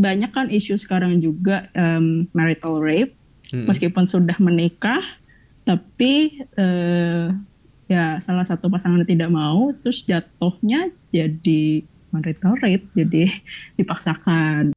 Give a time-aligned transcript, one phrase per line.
[0.00, 3.12] banyak kan isu sekarang juga um, marital rape
[3.52, 3.68] hmm.
[3.68, 5.04] meskipun sudah menikah
[5.68, 7.28] tapi uh,
[7.84, 13.28] ya salah satu pasangan tidak mau terus jatuhnya jadi marital rape jadi
[13.78, 14.72] dipaksakan.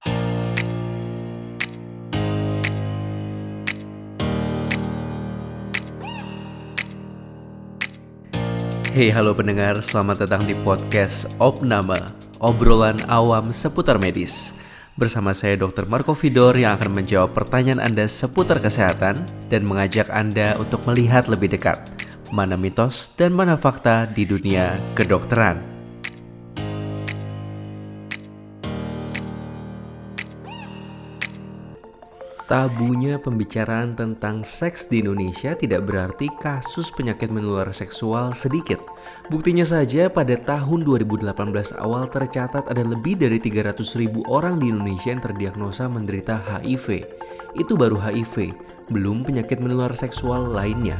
[8.93, 14.53] Hey halo pendengar, selamat datang di podcast Opnama, obrolan awam seputar medis.
[14.93, 15.89] Bersama saya Dr.
[15.89, 19.17] Marco Vidor yang akan menjawab pertanyaan Anda seputar kesehatan
[19.49, 21.81] dan mengajak Anda untuk melihat lebih dekat
[22.29, 25.57] mana mitos dan mana fakta di dunia kedokteran.
[32.45, 38.92] Tabunya pembicaraan tentang seks di Indonesia tidak berarti kasus penyakit menular seksual sedikit.
[39.31, 41.31] Buktinya saja pada tahun 2018
[41.79, 47.07] awal tercatat ada lebih dari 300 ribu orang di Indonesia yang terdiagnosa menderita HIV.
[47.55, 48.51] Itu baru HIV,
[48.91, 50.99] belum penyakit menular seksual lainnya.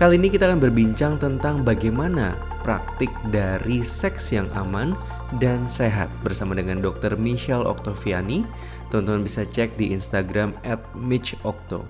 [0.00, 4.94] Kali ini kita akan berbincang tentang bagaimana praktik dari seks yang aman
[5.42, 7.18] dan sehat bersama dengan Dr.
[7.18, 8.46] Michelle Octaviani
[8.88, 11.84] Teman-teman bisa cek di Instagram at MitchOcto.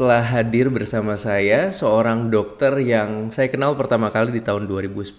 [0.00, 5.12] Telah hadir bersama saya seorang dokter yang saya kenal pertama kali di tahun 2010,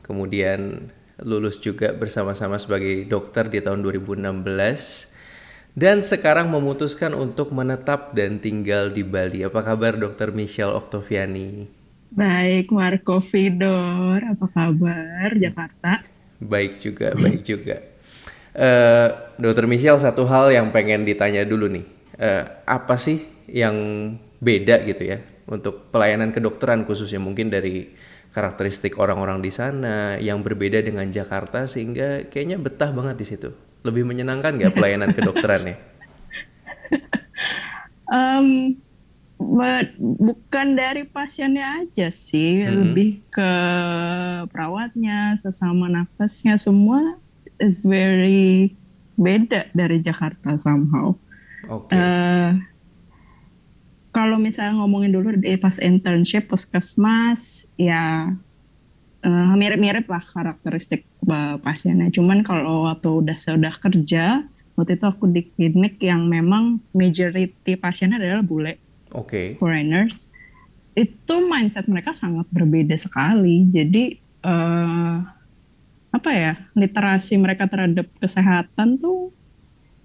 [0.00, 0.88] kemudian
[1.20, 5.12] lulus juga bersama-sama sebagai dokter di tahun 2016,
[5.76, 9.44] dan sekarang memutuskan untuk menetap dan tinggal di Bali.
[9.44, 11.68] Apa kabar Dokter Michelle Octaviani?
[12.08, 14.24] Baik, Marco Vidor.
[14.24, 16.00] Apa kabar Jakarta?
[16.40, 17.76] Baik juga, baik juga.
[18.56, 21.84] Uh, Dokter Michelle satu hal yang pengen ditanya dulu nih,
[22.16, 23.76] uh, apa sih yang
[24.40, 27.92] beda gitu ya untuk pelayanan kedokteran khususnya mungkin dari
[28.34, 33.50] karakteristik orang-orang di sana yang berbeda dengan Jakarta sehingga kayaknya betah banget di situ.
[33.86, 35.76] Lebih menyenangkan nggak pelayanan kedokterannya?
[38.10, 38.74] um,
[40.18, 42.74] bukan dari pasiennya aja sih, hmm.
[42.74, 43.50] lebih ke
[44.50, 47.14] perawatnya, sesama nafasnya semua
[47.62, 48.74] is very
[49.14, 51.14] beda dari Jakarta somehow.
[51.70, 51.94] Okay.
[51.94, 52.50] Uh, eh,
[54.14, 58.30] kalau misalnya ngomongin dulu di pas internship puskesmas, ya
[59.26, 62.14] uh, mirip-mirip lah karakteristik uh, pasiennya.
[62.14, 64.46] Cuman kalau waktu udah sudah kerja,
[64.78, 68.78] waktu itu aku di klinik yang memang majority pasiennya adalah bule,
[69.10, 69.58] okay.
[69.58, 70.30] foreigners.
[70.94, 73.66] Itu mindset mereka sangat berbeda sekali.
[73.66, 74.14] Jadi
[74.46, 75.26] uh,
[76.14, 79.34] apa ya literasi mereka terhadap kesehatan tuh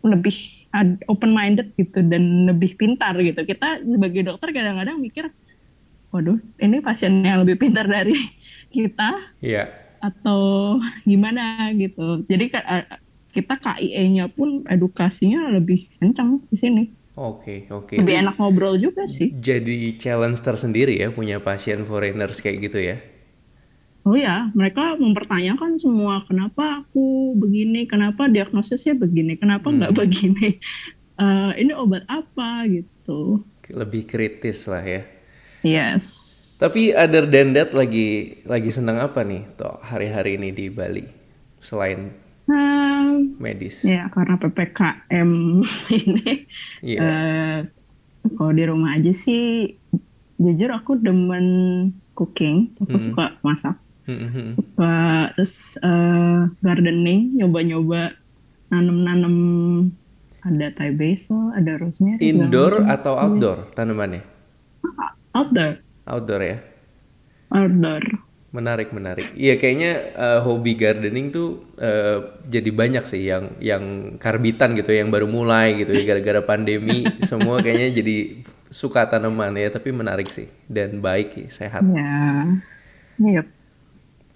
[0.03, 0.65] lebih
[1.09, 5.27] open minded gitu dan lebih pintar gitu kita sebagai dokter kadang-kadang mikir
[6.13, 8.15] waduh ini pasien yang lebih pintar dari
[8.75, 9.67] kita yeah.
[9.99, 12.47] atau gimana gitu jadi
[13.29, 16.83] kita KIE-nya pun edukasinya lebih kencang di sini
[17.19, 17.85] Oke, okay, oke.
[17.91, 17.97] Okay.
[17.99, 19.35] Lebih enak ngobrol juga sih.
[19.35, 22.95] Jadi challenge tersendiri ya punya pasien foreigners kayak gitu ya?
[24.07, 29.99] Oh ya mereka mempertanyakan semua kenapa aku begini kenapa diagnosisnya begini kenapa nggak hmm.
[30.03, 30.49] begini?
[31.19, 33.43] Uh, ini obat apa gitu.
[33.67, 35.03] Lebih kritis lah ya.
[35.67, 36.05] Yes.
[36.63, 41.03] Tapi other than that lagi lagi senang apa nih toh hari-hari ini di Bali?
[41.59, 42.15] Selain
[42.47, 43.83] um, medis.
[43.83, 45.31] ya karena ppkm
[45.99, 46.47] ini.
[46.79, 47.03] Yeah.
[47.03, 47.57] uh,
[48.39, 49.75] kalau di rumah aja sih
[50.39, 51.47] jujur aku demen
[52.15, 52.79] cooking.
[52.79, 53.03] Aku hmm.
[53.11, 53.75] suka masak
[54.15, 54.95] hmm suka
[55.37, 58.17] terus uh, gardening nyoba-nyoba
[58.73, 59.35] nanam-nanam
[60.39, 64.39] ada Thai basil ada rosemary indoor atau outdoor tanamannya
[65.33, 65.73] outdoor.
[66.05, 66.57] Outdoor ya?
[67.53, 68.03] Outdoor.
[68.49, 69.29] Menarik menarik.
[69.37, 75.13] Iya kayaknya uh, hobi gardening tuh uh, jadi banyak sih yang yang karbitan gitu yang
[75.13, 77.05] baru mulai gitu ya gara-gara pandemi.
[77.29, 78.41] Semua kayaknya jadi
[78.73, 81.85] suka tanaman ya tapi menarik sih dan baik sehat.
[81.85, 82.57] Ya
[83.21, 83.45] yep.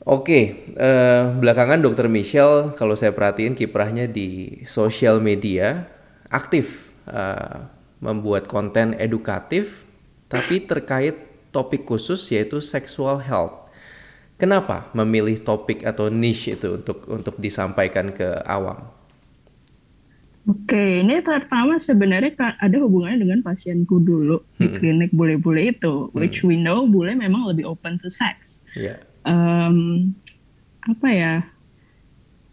[0.04, 5.88] Oke, uh, belakangan Dokter Michelle kalau saya perhatiin kiprahnya di sosial media
[6.28, 7.72] aktif uh,
[8.04, 9.88] membuat konten edukatif,
[10.28, 11.16] tapi terkait
[11.56, 13.72] topik khusus yaitu sexual health.
[14.36, 18.92] Kenapa memilih topik atau niche itu untuk untuk disampaikan ke awam?
[20.44, 24.76] Oke, ini pertama sebenarnya ada hubungannya dengan pasienku dulu di hmm.
[24.76, 26.20] klinik bule-bule itu, hmm.
[26.20, 28.68] which we know bule memang lebih open to sex.
[28.76, 30.12] Yeah um,
[30.84, 31.34] apa ya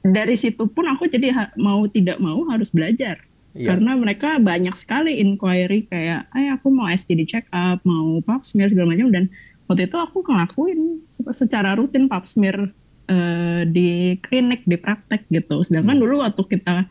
[0.00, 3.20] dari situ pun aku jadi mau tidak mau harus belajar
[3.52, 3.74] yeah.
[3.74, 8.72] karena mereka banyak sekali inquiry kayak, ay aku mau STD check up, mau pap smear
[8.72, 9.28] segala macam dan
[9.68, 12.70] waktu itu aku ngelakuin secara rutin pap smear
[13.10, 16.02] uh, di klinik di praktek gitu sedangkan hmm.
[16.02, 16.88] dulu waktu kita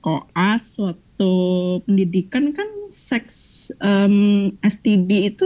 [0.00, 1.32] koas waktu
[1.84, 5.44] pendidikan kan seks um, STD itu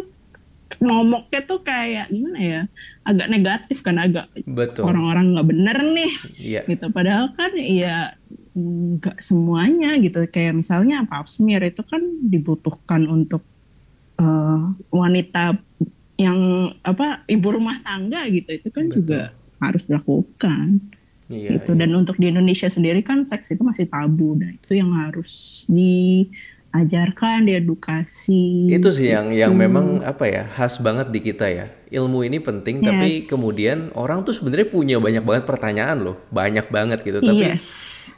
[0.81, 2.63] ngomongnya tuh kayak gimana ya
[3.05, 4.33] agak negatif kan agak
[4.81, 6.65] orang-orang nggak bener nih yeah.
[6.65, 6.89] gitu.
[6.89, 8.17] Padahal kan ya
[8.57, 10.25] nggak semuanya gitu.
[10.31, 13.45] Kayak misalnya pap smear itu kan dibutuhkan untuk
[14.19, 15.61] uh, wanita
[16.17, 18.51] yang apa ibu rumah tangga gitu.
[18.57, 18.97] Itu kan Betul.
[19.05, 19.21] juga
[19.61, 20.81] harus dilakukan.
[21.25, 21.73] Iya, gitu.
[21.73, 21.81] iya.
[21.81, 24.37] dan untuk di Indonesia sendiri kan seks itu masih tabu.
[24.37, 26.29] Dan itu yang harus di
[26.75, 28.67] ajarkan, diedukasi.
[28.67, 29.63] Itu sih yang yang gitu.
[29.63, 31.71] memang apa ya khas banget di kita ya.
[31.95, 32.87] Ilmu ini penting, yes.
[32.91, 37.23] tapi kemudian orang tuh sebenarnya punya banyak banget pertanyaan loh, banyak banget gitu.
[37.23, 37.67] Tapi yes.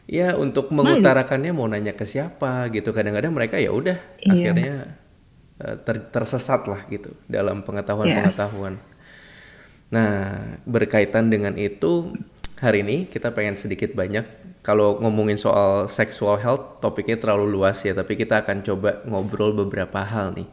[0.08, 2.96] ya untuk mengutarakannya mau nanya ke siapa gitu.
[2.96, 4.32] Kadang-kadang mereka ya udah iya.
[4.32, 4.76] akhirnya
[5.60, 8.72] eh, ter, tersesat lah gitu dalam pengetahuan-pengetahuan.
[8.72, 9.04] Yes.
[9.92, 12.16] Nah berkaitan dengan itu
[12.56, 14.24] hari ini kita pengen sedikit banyak
[14.66, 20.02] kalau ngomongin soal sexual health topiknya terlalu luas ya tapi kita akan coba ngobrol beberapa
[20.02, 20.50] hal nih.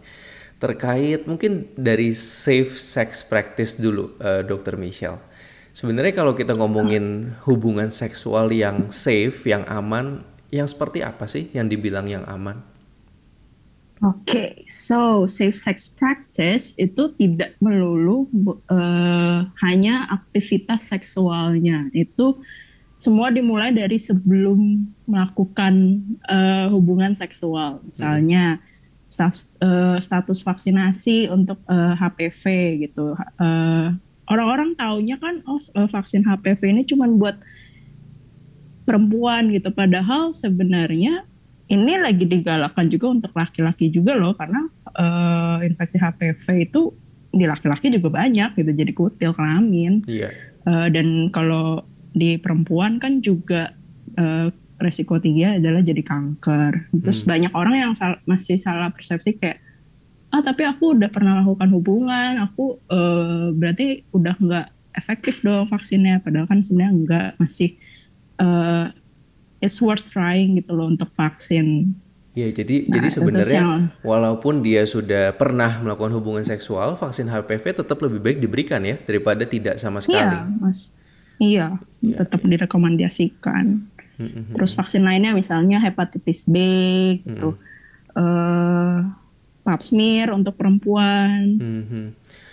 [0.61, 5.17] Terkait mungkin dari safe sex practice dulu uh, dokter Michelle.
[5.73, 10.21] Sebenarnya kalau kita ngomongin hubungan seksual yang safe yang aman
[10.53, 12.61] yang seperti apa sih yang dibilang yang aman?
[14.03, 18.29] Oke, okay, so safe sex practice itu tidak melulu
[18.67, 21.89] uh, hanya aktivitas seksualnya.
[21.95, 22.43] Itu
[23.03, 28.63] semua dimulai dari sebelum melakukan uh, hubungan seksual, misalnya
[29.59, 32.43] uh, status vaksinasi untuk uh, eh, HPV
[32.87, 33.11] gitu.
[33.35, 33.91] Uh,
[34.31, 35.59] orang-orang taunya kan oh
[35.91, 37.35] vaksin HPV ini cuma buat
[38.87, 41.27] perempuan gitu, padahal sebenarnya
[41.67, 44.63] ini lagi digalakkan juga untuk laki-laki juga loh, karena
[44.95, 46.95] uh, infeksi HPV itu
[47.35, 50.07] di laki-laki juga banyak gitu, jadi kutil kelamin.
[50.07, 50.31] Iya.
[50.63, 53.73] Uh, dan kalau di perempuan kan juga
[54.15, 56.93] uh, resiko tinggi adalah jadi kanker.
[56.93, 57.29] Terus hmm.
[57.29, 59.59] banyak orang yang sal masih salah persepsi kayak
[60.33, 64.67] ah tapi aku udah pernah melakukan hubungan, aku uh, berarti udah nggak
[64.97, 66.21] efektif dong vaksinnya.
[66.21, 67.77] Padahal kan sebenarnya enggak masih
[68.41, 68.89] uh,
[69.61, 71.93] it's worth trying gitu loh untuk vaksin.
[72.33, 77.85] Ya, jadi nah, jadi sebenarnya yang, walaupun dia sudah pernah melakukan hubungan seksual, vaksin HPV
[77.85, 80.33] tetap lebih baik diberikan ya daripada tidak sama sekali.
[80.33, 80.97] Iya, Mas.
[81.43, 81.67] Iya,
[81.99, 83.83] ya, tetap direkomendasikan.
[84.15, 84.55] Mm-hmm.
[84.55, 86.55] Terus vaksin lainnya misalnya hepatitis B
[87.27, 87.59] gitu.
[87.59, 87.71] Mm-hmm.
[88.13, 88.99] Uh,
[89.63, 91.59] pap smear untuk perempuan.
[91.59, 92.05] Mm-hmm.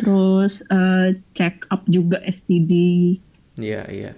[0.02, 2.72] Terus uh, check up juga STD.
[3.60, 4.12] Iya, iya.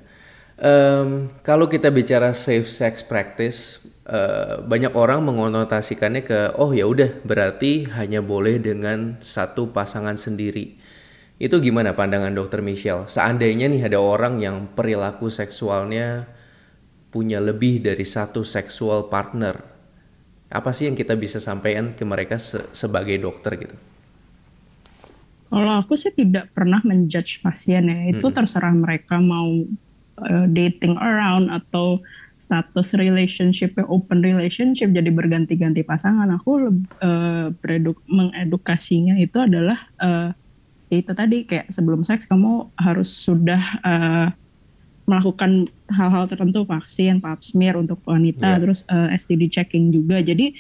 [0.63, 7.11] Um, kalau kita bicara safe sex practice, uh, banyak orang mengonotasikannya ke oh ya udah
[7.27, 10.79] berarti hanya boleh dengan satu pasangan sendiri.
[11.43, 13.11] Itu gimana pandangan dokter Michelle?
[13.11, 16.31] Seandainya nih ada orang yang perilaku seksualnya
[17.11, 19.59] punya lebih dari satu seksual partner,
[20.55, 23.75] apa sih yang kita bisa sampaikan ke mereka se sebagai dokter gitu?
[25.51, 28.37] Kalau aku sih tidak pernah menjudge pasien ya, itu hmm.
[28.39, 29.67] terserah mereka mau
[30.23, 31.99] uh, dating around atau
[32.39, 36.31] status relationship open relationship jadi berganti-ganti pasangan.
[36.39, 36.71] Aku
[37.03, 37.51] uh,
[38.07, 40.31] mengedukasinya itu adalah uh,
[41.01, 44.29] itu tadi kayak sebelum seks kamu harus sudah uh,
[45.09, 48.61] melakukan hal-hal tertentu vaksin, pap smear untuk wanita, yeah.
[48.61, 50.21] terus uh, eh, STD checking juga.
[50.21, 50.53] Jadi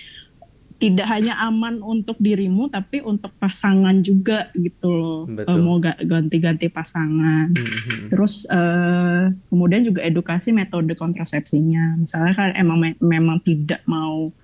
[0.83, 5.21] tidak hanya aman untuk dirimu tapi untuk pasangan juga gitu loh.
[5.30, 7.54] Uh, mau ganti-ganti pasangan.
[7.54, 8.11] Mm-hmm.
[8.11, 12.02] Terus uh, kemudian juga edukasi metode kontrasepsinya.
[12.02, 14.35] Misalnya kan emang me- memang tidak mau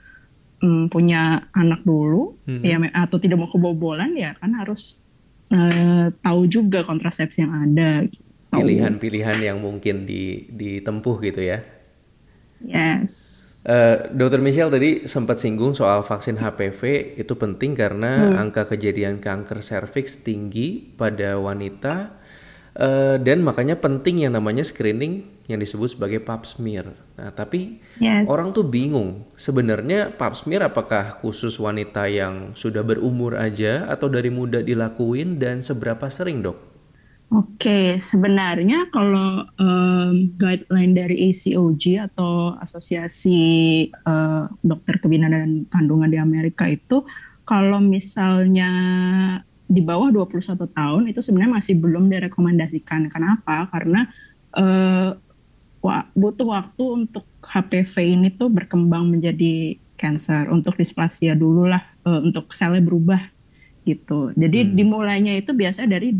[0.62, 2.62] um, punya anak dulu mm-hmm.
[2.62, 5.07] ya atau tidak mau kebobolan ya kan harus
[5.52, 8.04] uh, tahu juga kontrasepsi yang ada.
[8.48, 11.60] Pilihan-pilihan yang mungkin di, ditempuh gitu ya.
[12.64, 13.12] Yes.
[13.68, 18.40] Uh, Dokter Michelle tadi sempat singgung soal vaksin HPV itu penting karena hmm.
[18.40, 22.17] angka kejadian kanker serviks tinggi pada wanita
[22.78, 26.94] uh, dan makanya penting yang namanya screening yang disebut sebagai pap smear.
[27.18, 28.30] Nah, tapi yes.
[28.30, 34.30] orang tuh bingung sebenarnya pap smear apakah khusus wanita yang sudah berumur aja atau dari
[34.30, 36.68] muda dilakuin dan seberapa sering, Dok?
[37.28, 43.40] Oke, sebenarnya kalau um, guideline dari ACOG atau Asosiasi
[43.92, 47.04] uh, Dokter Kebidanan dan Kandungan di Amerika itu
[47.44, 48.72] kalau misalnya
[49.68, 53.12] di bawah 21 tahun itu sebenarnya masih belum direkomendasikan.
[53.12, 53.68] Kenapa?
[53.68, 54.08] Karena
[54.56, 55.12] uh,
[56.16, 62.50] butuh waktu untuk HPV ini tuh berkembang menjadi cancer untuk displasia dulu lah uh, untuk
[62.56, 63.20] selnya berubah
[63.88, 64.36] gitu.
[64.36, 64.72] Jadi hmm.
[64.76, 66.12] dimulainya itu biasa dari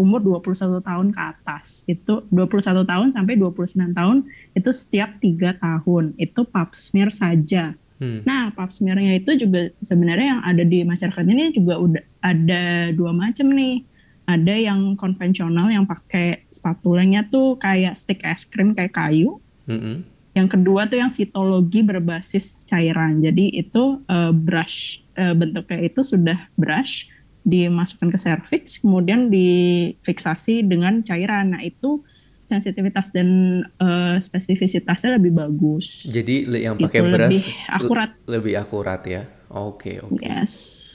[0.00, 1.84] umur 21 tahun ke atas.
[1.84, 4.24] Itu 21 tahun sampai 29 tahun
[4.56, 6.16] itu setiap tiga tahun.
[6.16, 7.76] Itu pap smear saja.
[8.00, 8.24] Hmm.
[8.24, 13.12] Nah, pap smearnya itu juga sebenarnya yang ada di masyarakat ini juga udah ada dua
[13.12, 13.84] macam nih.
[14.30, 19.42] Ada yang konvensional yang pakai spatulanya tuh kayak stick es krim kayak kayu.
[19.66, 20.06] Hmm.
[20.30, 23.18] Yang kedua tuh yang sitologi berbasis cairan.
[23.18, 27.10] Jadi itu uh, brush uh, bentuknya itu sudah brush
[27.42, 31.58] dimasukkan ke cervix kemudian difiksasi dengan cairan.
[31.58, 32.06] Nah, itu
[32.46, 36.06] sensitivitas dan uh, spesifisitasnya lebih bagus.
[36.06, 38.10] Jadi yang pakai brush lebih akurat.
[38.30, 39.22] Lebih akurat ya.
[39.50, 40.22] Oke, okay, oke.
[40.22, 40.30] Okay.
[40.30, 40.89] Yes.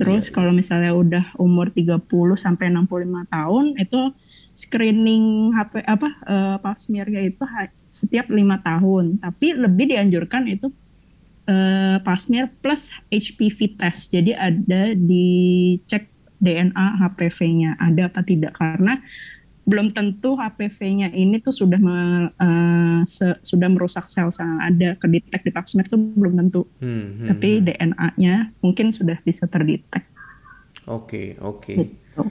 [0.00, 0.34] Terus yeah.
[0.34, 2.08] kalau misalnya udah umur 30
[2.40, 4.00] sampai 65 tahun itu
[4.56, 7.44] screening HP apa uh, pap smearnya itu
[7.92, 9.20] setiap lima tahun.
[9.20, 10.72] Tapi lebih dianjurkan itu
[11.44, 14.08] uh, pap smear plus HPV test.
[14.08, 16.08] Jadi ada dicek
[16.40, 19.04] DNA HPV-nya ada apa tidak karena
[19.70, 25.46] belum tentu HPV-nya ini tuh sudah me, uh, se, sudah merusak sel-sel yang ada kedetek
[25.46, 26.66] di pap smear itu belum tentu.
[26.82, 27.64] Hmm, hmm, Tapi hmm.
[27.70, 30.10] DNA-nya mungkin sudah bisa terdetek.
[30.90, 31.62] Oke, okay, oke.
[31.62, 31.76] Okay.
[31.86, 32.22] Gitu.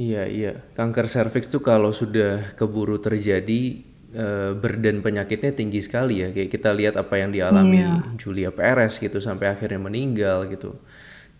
[0.00, 0.52] Iya, iya.
[0.78, 3.82] Kanker serviks tuh kalau sudah keburu terjadi
[4.14, 6.30] uh, burden penyakitnya tinggi sekali ya.
[6.30, 8.00] Kayak kita lihat apa yang dialami yeah.
[8.16, 10.78] Julia Perez gitu sampai akhirnya meninggal gitu.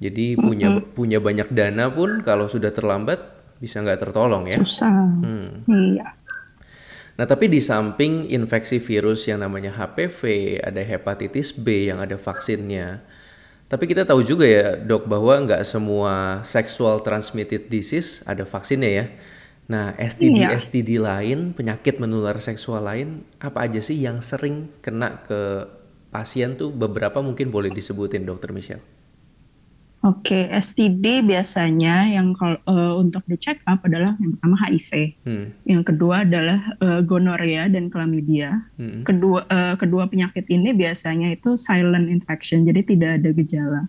[0.01, 0.93] Jadi punya mm -hmm.
[0.93, 4.57] punya banyak dana pun kalau sudah terlambat bisa nggak tertolong ya.
[4.59, 4.91] Susah.
[5.21, 5.63] Hmm.
[5.69, 6.17] Iya.
[7.21, 10.21] Nah tapi di samping infeksi virus yang namanya HPV,
[10.65, 13.05] ada hepatitis B yang ada vaksinnya.
[13.71, 19.07] Tapi kita tahu juga ya dok bahwa nggak semua sexual transmitted disease ada vaksinnya ya.
[19.71, 20.59] Nah, STD iya.
[20.59, 25.63] STD lain, penyakit menular seksual lain, apa aja sih yang sering kena ke
[26.11, 28.83] pasien tuh beberapa mungkin boleh disebutin dokter Michelle?
[30.01, 34.91] Oke, okay, STD biasanya yang kalau uh, untuk di check up adalah yang pertama HIV,
[35.29, 35.47] hmm.
[35.69, 38.65] yang kedua adalah uh, gonorrhea dan chlamydia.
[38.81, 39.05] Hmm.
[39.05, 43.83] Kedua uh, kedua penyakit ini biasanya itu silent infection, jadi tidak ada gejala.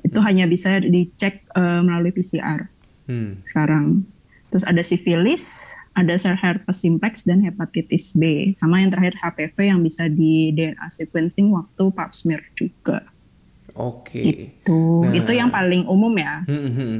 [0.00, 0.26] Itu hmm.
[0.32, 2.64] hanya bisa dicek uh, melalui PCR.
[3.04, 3.44] Hmm.
[3.44, 4.08] Sekarang
[4.54, 8.54] Terus ada sifilis, ada herpes simplex dan hepatitis B.
[8.54, 13.02] Sama yang terakhir HPV yang bisa di DNA sequencing waktu pap smear juga.
[13.74, 14.54] Oke.
[14.54, 16.46] Itu nah, itu yang paling umum ya.
[16.46, 16.98] Hmm, hmm, hmm.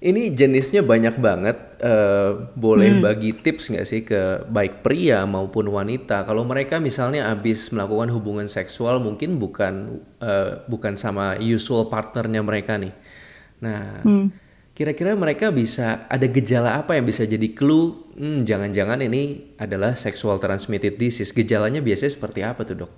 [0.00, 1.56] Ini jenisnya banyak banget.
[1.80, 3.04] Uh, boleh hmm.
[3.04, 8.44] bagi tips nggak sih ke baik pria maupun wanita kalau mereka misalnya habis melakukan hubungan
[8.44, 12.94] seksual mungkin bukan uh, bukan sama usual partnernya mereka nih.
[13.64, 14.04] Nah.
[14.04, 14.50] Hmm
[14.80, 18.16] Kira-kira mereka bisa ada gejala apa yang bisa jadi clue?
[18.16, 21.36] Hmm, jangan-jangan ini adalah sexual transmitted disease.
[21.36, 22.92] Gejalanya biasanya seperti apa tuh dok?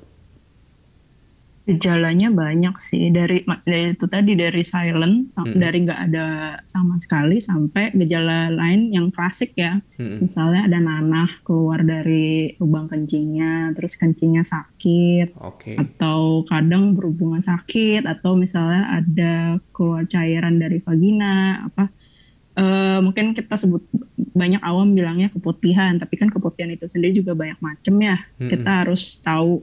[1.62, 5.54] Gejalanya banyak sih dari, dari itu tadi dari silent hmm.
[5.54, 6.26] dari nggak ada
[6.66, 10.26] sama sekali sampai gejala lain yang klasik ya hmm.
[10.26, 15.78] misalnya ada nanah keluar dari lubang kencingnya terus kencingnya sakit okay.
[15.78, 21.94] atau kadang berhubungan sakit atau misalnya ada keluar cairan dari vagina apa
[22.58, 23.86] uh, mungkin kita sebut
[24.32, 28.50] banyak awam bilangnya keputihan tapi kan keputihan itu sendiri juga banyak macam ya hmm.
[28.50, 29.62] kita harus tahu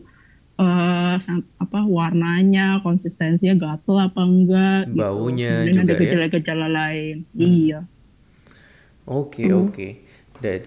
[0.59, 1.15] uh,
[1.63, 4.99] apa warnanya, konsistensinya gatel apa enggak, gitu.
[4.99, 5.67] baunya gitu.
[5.71, 5.99] juga ada ya?
[6.03, 6.75] gejala-gejala ya?
[6.75, 7.15] lain.
[7.31, 7.39] Hmm.
[7.39, 7.79] Iya.
[9.09, 9.63] Oke okay, hmm.
[9.63, 9.73] oke.
[9.73, 9.91] Okay.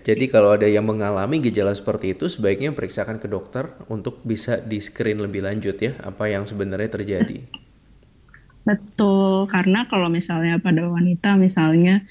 [0.04, 4.76] Jadi kalau ada yang mengalami gejala seperti itu, sebaiknya periksakan ke dokter untuk bisa di
[4.84, 7.40] screen lebih lanjut ya, apa yang sebenarnya terjadi.
[8.68, 12.04] Betul, karena kalau misalnya pada wanita misalnya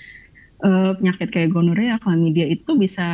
[0.65, 3.05] uh, penyakit kayak gonorrea, chlamydia itu bisa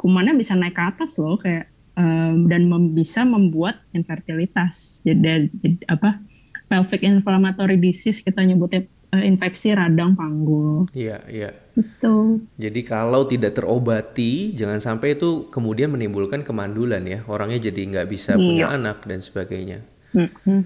[0.00, 5.00] kumannya bisa naik ke atas loh, kayak um, dan mem bisa membuat infertilitas.
[5.04, 6.20] Jadi, jadi apa
[6.68, 10.88] pelvic inflammatory disease kita nyebutnya uh, infeksi radang panggul.
[10.96, 11.50] Iya, iya.
[11.76, 12.44] Itu.
[12.56, 17.20] Jadi kalau tidak terobati, jangan sampai itu kemudian menimbulkan kemandulan ya.
[17.28, 18.40] Orangnya jadi nggak bisa iya.
[18.40, 19.84] punya anak dan sebagainya.
[20.12, 20.60] Mm -hmm.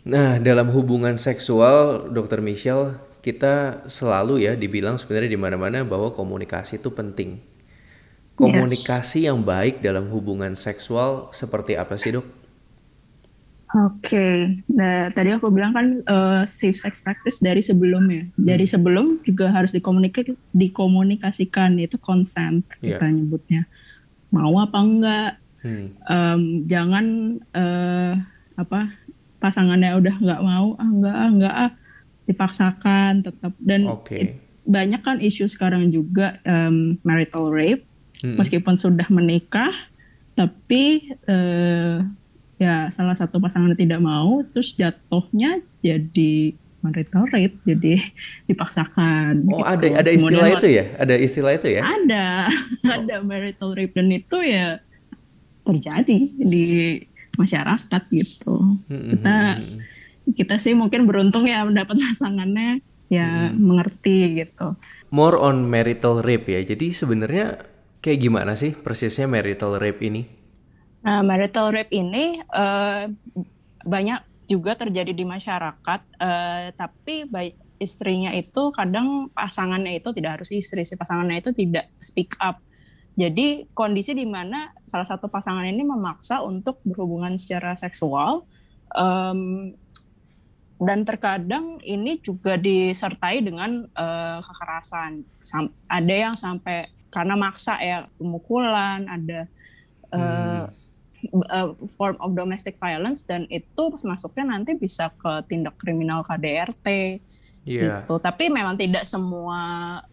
[0.00, 6.80] Nah, dalam hubungan seksual, Dokter Michelle, kita selalu ya dibilang sebenarnya di mana-mana bahwa komunikasi
[6.80, 7.49] itu penting
[8.40, 9.26] komunikasi yes.
[9.28, 12.26] yang baik dalam hubungan seksual seperti apa sih dok?
[13.70, 14.36] Oke, okay.
[14.66, 18.26] nah tadi aku bilang kan uh, safe sex practice dari sebelumnya.
[18.34, 18.42] Hmm.
[18.42, 22.98] Dari sebelum juga harus dikomunikasi, dikomunikasikan itu consent yeah.
[22.98, 23.70] kita nyebutnya.
[24.34, 25.32] Mau apa enggak?
[25.62, 25.86] Hmm.
[26.02, 27.06] Um, jangan
[27.54, 28.18] uh,
[28.58, 28.90] apa
[29.38, 31.70] pasangannya udah nggak mau, ah enggak ah enggak ah
[32.26, 34.18] dipaksakan tetap dan okay.
[34.18, 34.28] it,
[34.66, 37.89] banyak kan isu sekarang juga um, marital rape
[38.24, 38.36] hmm.
[38.36, 39.72] meskipun sudah menikah
[40.38, 41.96] tapi eh,
[42.60, 48.00] ya salah satu pasangan tidak mau terus jatuhnya jadi marital rape jadi
[48.48, 49.48] dipaksakan.
[49.48, 49.64] Oh gitu.
[49.64, 50.84] ada ada istilah Kemudian, itu ya?
[50.96, 51.82] Ada istilah itu ya?
[51.84, 52.26] Ada
[52.88, 52.88] oh.
[52.88, 54.80] ada marital rape dan itu ya
[55.64, 56.64] terjadi di
[57.36, 58.56] masyarakat gitu.
[58.88, 59.36] Hmm, kita
[60.36, 62.80] kita sih mungkin beruntung ya mendapat pasangannya
[63.12, 63.60] ya hmm.
[63.60, 64.76] mengerti gitu.
[65.12, 66.60] More on marital rape ya.
[66.64, 67.60] Jadi sebenarnya
[68.00, 70.24] kayak gimana sih persisnya marital rape ini?
[71.00, 73.08] Nah, marital rape ini uh,
[73.84, 80.52] banyak juga terjadi di masyarakat, uh, tapi baik istrinya itu kadang pasangannya itu tidak harus
[80.52, 82.60] istri, si pasangannya itu tidak speak up.
[83.16, 88.44] Jadi kondisi di mana salah satu pasangan ini memaksa untuk berhubungan secara seksual
[88.96, 89.72] um,
[90.80, 95.24] dan terkadang ini juga disertai dengan uh, kekerasan.
[95.44, 99.50] Sam ada yang sampai karena maksa ya pemukulan, ada
[100.14, 100.70] hmm.
[101.50, 107.18] uh, form of domestic violence dan itu masuknya nanti bisa ke tindak kriminal KDRT
[107.66, 108.02] yeah.
[108.02, 108.22] gitu.
[108.22, 109.60] Tapi memang tidak semua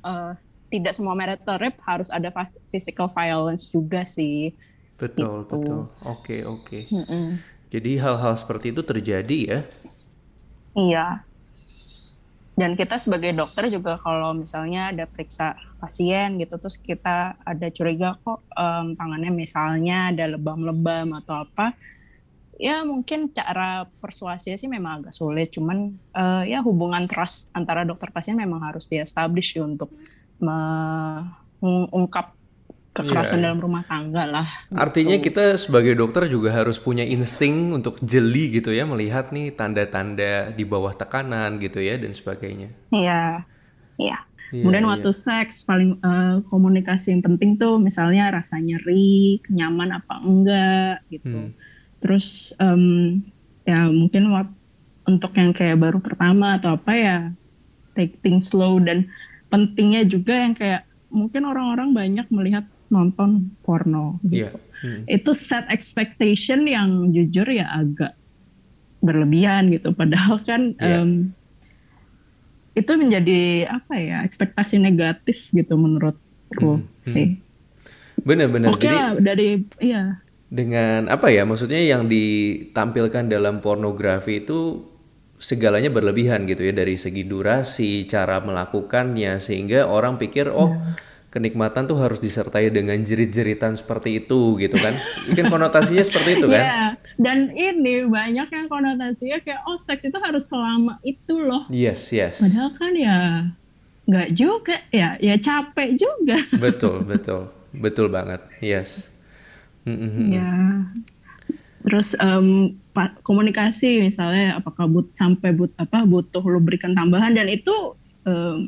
[0.01, 0.33] uh,
[0.67, 2.27] tidak semua marital rape harus ada
[2.73, 4.51] physical violence juga sih.
[4.97, 5.61] Betul, gitu.
[5.61, 5.81] betul.
[6.03, 6.65] Oke, okay, oke.
[6.65, 6.81] Okay.
[6.91, 7.27] Mm -mm.
[7.67, 9.59] Jadi hal-hal seperti itu terjadi ya?
[10.77, 11.26] Iya.
[12.57, 18.17] Dan kita sebagai dokter juga kalau misalnya ada periksa pasien gitu, terus kita ada curiga
[18.25, 21.77] kok um, tangannya misalnya ada lebam-lebam atau apa,
[22.57, 25.53] ya mungkin cara persuasi sih memang agak sulit.
[25.53, 29.93] Cuman uh, ya hubungan trust antara dokter pasien memang harus di-establish untuk
[30.41, 32.36] mengungkap
[32.97, 33.45] kekerasan yeah.
[33.49, 34.47] dalam rumah tangga lah.
[34.73, 35.29] Artinya gitu.
[35.29, 40.63] kita sebagai dokter juga harus punya insting untuk jeli gitu ya melihat nih tanda-tanda di
[40.65, 42.73] bawah tekanan gitu ya dan sebagainya.
[42.89, 43.45] Iya,
[44.01, 44.17] iya.
[44.49, 44.91] Yeah, Kemudian yeah.
[44.95, 51.51] waktu seks paling uh, komunikasi yang penting tuh misalnya rasa nyeri, nyaman apa enggak gitu.
[51.51, 51.51] Hmm.
[51.99, 53.19] Terus um,
[53.67, 54.55] ya mungkin waktu,
[55.07, 57.17] untuk yang kayak baru pertama atau apa ya
[57.95, 59.07] take things slow dan
[59.47, 64.47] pentingnya juga yang kayak mungkin orang-orang banyak melihat nonton porno gitu.
[64.47, 64.55] Yeah.
[64.83, 65.03] Hmm.
[65.09, 68.13] Itu set expectation yang jujur ya agak
[69.03, 69.91] berlebihan gitu.
[69.93, 71.03] Padahal kan yeah.
[71.03, 71.31] um,
[72.77, 77.03] itu menjadi apa ya ekspektasi negatif gitu menurutku hmm.
[77.03, 77.41] sih.
[78.21, 78.73] Benar-benar.
[78.73, 80.21] Oke okay lah dari iya.
[80.47, 84.79] Dengan apa ya maksudnya yang ditampilkan dalam pornografi itu
[85.37, 91.05] segalanya berlebihan gitu ya dari segi durasi, cara melakukannya sehingga orang pikir oh yeah
[91.37, 94.97] kenikmatan tuh harus disertai dengan jerit-jeritan seperti itu gitu kan?
[95.29, 96.61] Mungkin konotasinya seperti itu kan?
[96.65, 96.89] Yeah.
[97.21, 101.69] dan ini banyak yang konotasinya kayak oh seks itu harus selama itu loh.
[101.69, 102.41] Yes yes.
[102.41, 103.17] Padahal kan ya
[104.09, 106.41] nggak juga ya ya capek juga.
[106.57, 107.53] Betul betul.
[107.77, 108.41] Betul banget.
[108.57, 109.05] Yes.
[109.85, 110.27] Mm-hmm.
[110.33, 110.51] ya.
[111.87, 112.75] Terus um,
[113.23, 117.95] komunikasi misalnya apakah but sampai but apa butuh lubrikan tambahan dan itu
[118.27, 118.67] um,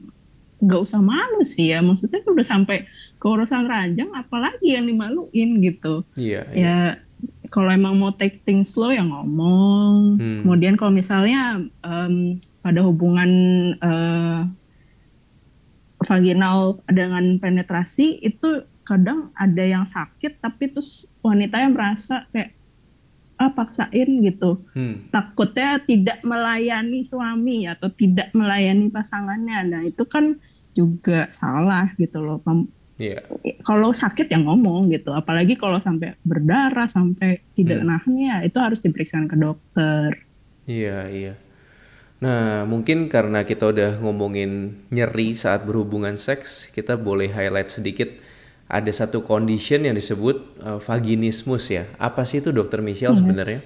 [0.60, 2.84] nggak usah malu sih ya maksudnya udah sampai
[3.16, 6.60] ke urusan ranjang apalagi yang dimaluin gitu iya, iya.
[6.60, 6.78] ya
[7.50, 10.40] kalau emang mau take things slow ya ngomong hmm.
[10.44, 13.32] kemudian kalau misalnya um, pada hubungan
[13.80, 14.46] uh,
[16.04, 22.59] vaginal dengan penetrasi itu kadang ada yang sakit tapi terus wanita yang merasa kayak
[23.40, 25.10] ah paksain gitu hmm.
[25.16, 30.36] takutnya tidak melayani suami atau tidak melayani pasangannya nah itu kan
[30.76, 32.44] juga salah gitu loh
[33.00, 33.24] yeah.
[33.64, 37.88] kalau sakit ya ngomong gitu apalagi kalau sampai berdarah sampai tidak hmm.
[37.88, 40.20] nahan ya itu harus diperiksa ke dokter
[40.68, 41.38] iya yeah, iya yeah.
[42.20, 48.12] Nah, mungkin karena kita udah ngomongin nyeri saat berhubungan seks, kita boleh highlight sedikit
[48.70, 51.90] ada satu condition yang disebut uh, vaginismus ya.
[51.98, 53.20] Apa sih itu Dokter Michelle yes.
[53.20, 53.60] sebenarnya?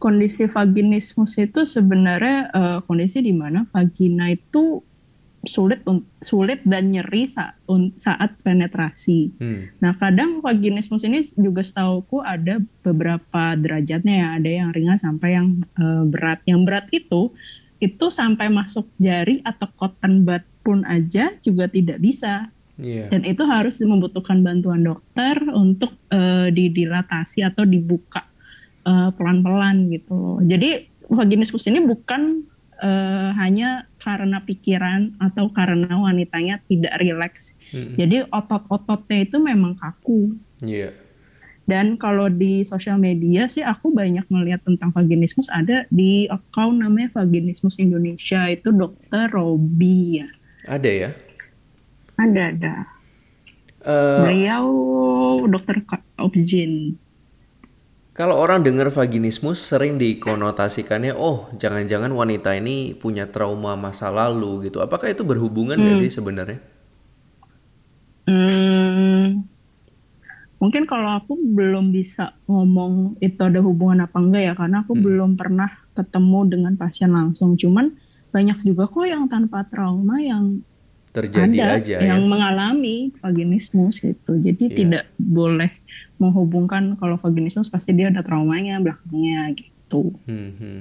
[0.00, 4.80] Kondisi vaginismus itu sebenarnya uh, kondisi di mana vagina itu
[5.46, 5.84] sulit
[6.24, 7.54] sulit dan nyeri saat,
[7.94, 9.30] saat penetrasi.
[9.38, 9.68] Hmm.
[9.78, 14.28] Nah, kadang vaginismus ini juga setauku ada beberapa derajatnya ya.
[14.40, 16.40] Ada yang ringan sampai yang uh, berat.
[16.48, 17.36] Yang berat itu
[17.76, 23.08] itu sampai masuk jari atau cotton bud pun aja juga tidak bisa Yeah.
[23.08, 28.28] Dan itu harus membutuhkan bantuan dokter untuk uh, didilatasi atau dibuka
[28.84, 32.44] uh, pelan-pelan gitu Jadi vaginismus ini bukan
[32.82, 37.56] uh, hanya karena pikiran atau karena wanitanya tidak rileks.
[37.72, 37.94] Mm-hmm.
[37.96, 40.36] Jadi otot-ototnya itu memang kaku.
[40.60, 40.92] Yeah.
[41.66, 47.10] Dan kalau di sosial media sih aku banyak melihat tentang vaginismus ada di account namanya
[47.10, 50.28] Vaginismus Indonesia itu dokter Robi ya.
[50.70, 51.10] Ada ya?
[52.16, 52.74] Ada ada.
[53.84, 54.66] Uh, Beliau
[55.46, 55.76] dokter
[56.18, 56.96] Objin.
[58.16, 64.80] Kalau orang dengar vaginismus sering dikonotasikannya, oh jangan-jangan wanita ini punya trauma masa lalu gitu.
[64.80, 66.02] Apakah itu berhubungan nggak Hmm.
[66.02, 66.58] sih sebenarnya?
[68.26, 69.46] Hmm,
[70.58, 75.04] mungkin kalau aku belum bisa ngomong itu ada hubungan apa enggak ya, karena aku Hmm.
[75.06, 77.54] belum pernah ketemu dengan pasien langsung.
[77.54, 77.94] Cuman
[78.34, 80.44] banyak juga kok yang tanpa trauma yang
[81.16, 82.28] Terjadi ada aja yang ya.
[82.28, 84.36] mengalami vaginismus gitu.
[84.36, 84.76] Jadi Iya.
[84.76, 85.72] tidak boleh
[86.20, 90.12] menghubungkan kalau vaginismus pasti dia ada traumanya belakangnya gitu.
[90.28, 90.80] Hmm, hmm.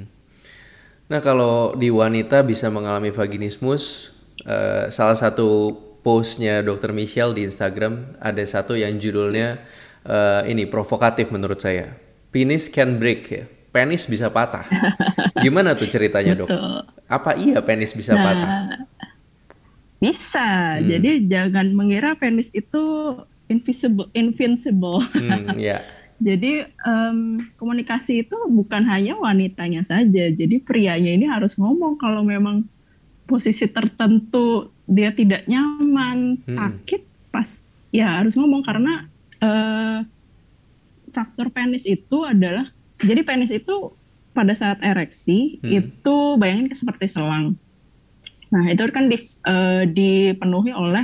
[1.07, 4.11] Nah kalau di wanita bisa mengalami vaginismus,
[4.43, 5.71] eh, salah satu
[6.03, 6.91] postnya Dr.
[6.91, 9.63] Michelle di Instagram ada satu yang judulnya
[10.05, 11.95] eh, ini provokatif menurut saya.
[12.29, 14.67] Penis can break ya, penis bisa patah.
[15.43, 16.51] Gimana tuh ceritanya dok?
[17.07, 18.85] Apa iya penis bisa patah?
[20.05, 20.77] Bisa.
[20.77, 20.85] Hmm.
[20.85, 22.81] Jadi jangan mengira penis itu
[23.49, 25.01] invisible, invincible.
[25.13, 25.81] Hmm, ya.
[26.15, 27.17] Jadi em,
[27.59, 30.31] komunikasi itu bukan hanya wanitanya saja.
[30.31, 32.63] Jadi prianya ini harus ngomong kalau memang
[33.25, 36.53] posisi tertentu dia tidak nyaman, Hmm.
[36.53, 37.01] sakit,
[37.33, 39.09] pas ya harus ngomong karena
[39.41, 39.99] eh,
[41.11, 43.91] faktor penis itu adalah jadi penis itu
[44.31, 45.71] pada saat ereksi Hmm.
[45.83, 47.59] itu bayangin seperti selang.
[48.55, 51.03] Nah itu kan di- eh, dipenuhi oleh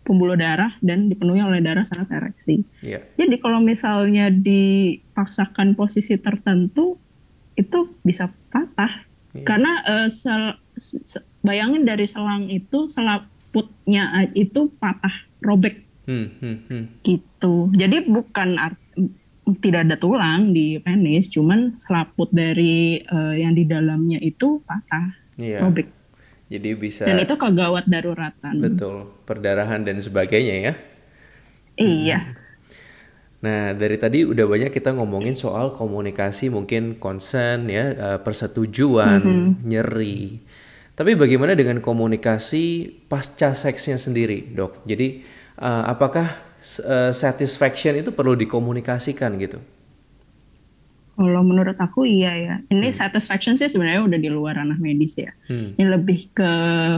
[0.00, 2.64] pembuluh darah dan dipenuhi oleh darah saat ereksi.
[2.80, 3.04] Iya.
[3.12, 6.96] Jadi kalau misalnya dipaksakan posisi tertentu
[7.54, 9.04] itu bisa patah
[9.36, 9.44] Iya.
[9.44, 11.04] karena eh, sel- se-
[11.44, 16.84] bayangin dari selang itu selaputnya a- itu patah robek Hmm, hmm, hmm.
[17.04, 17.68] gitu.
[17.76, 18.80] Jadi bukan art-
[19.60, 25.60] tidak ada tulang di penis, cuman selaput dari eh, yang di dalamnya itu patah Iya.
[25.62, 25.97] robek
[26.48, 28.56] Jadi bisa dan itu kegawat daruratan.
[28.64, 30.74] betul perdarahan dan sebagainya ya.
[31.78, 32.18] Iya.
[33.38, 39.22] Nah, dari tadi udah banyak kita ngomongin soal komunikasi, mungkin concern ya, eh, persetujuan,
[39.62, 40.42] nyeri.
[40.98, 44.82] Tapi bagaimana dengan komunikasi pasca seksnya sendiri, dok?
[44.82, 45.22] Jadi,
[45.54, 46.50] eh, apakah
[46.82, 49.62] eh, satisfaction itu perlu dikomunikasikan gitu?
[51.18, 52.54] Kalau menurut aku iya ya.
[52.70, 55.34] Ini satisfaction sih sebenarnya udah di luar ranah medis ya.
[55.50, 55.74] Hmm.
[55.74, 56.52] Ini lebih ke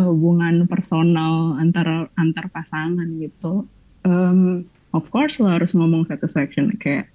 [0.05, 3.65] hubungan personal antar antar pasangan gitu.
[4.05, 7.09] Um, of course lo harus ngomong satisfaction kayak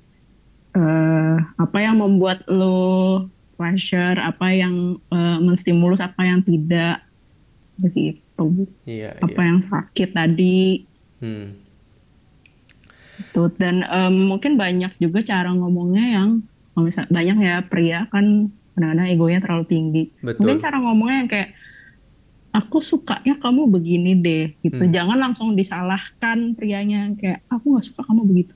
[0.73, 7.05] eh, apa yang membuat lo pleasure, apa yang eh, menstimulus, apa yang tidak
[7.77, 8.65] begitu.
[8.87, 9.47] Iya, Apa iya.
[9.53, 10.89] yang sakit tadi
[11.23, 11.47] Hmm.
[13.31, 16.29] Tuh, dan em, mungkin banyak juga cara ngomongnya yang
[16.75, 20.03] kalau misal banyak ya pria kan kadang-kadang egonya terlalu tinggi.
[20.19, 20.43] Betul.
[20.43, 21.49] Mungkin cara ngomongnya yang kayak
[22.51, 24.83] aku sukanya kamu begini deh gitu.
[24.83, 24.91] Hmm.
[24.91, 28.55] Jangan langsung disalahkan prianya yang kayak aku nggak suka kamu begitu.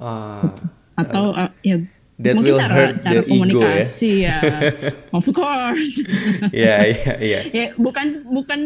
[0.00, 0.48] Ah,
[0.96, 1.84] Atau uh, ya
[2.18, 3.30] That mungkin will cara hurt cara the ego, ya.
[3.30, 4.38] komunikasi ya.
[5.16, 6.02] of course.
[6.50, 7.40] Iya, iya, iya.
[7.54, 8.60] ya bukan bukan